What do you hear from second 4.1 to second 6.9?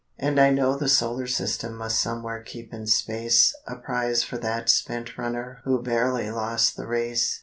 for that spent runner Who barely lost the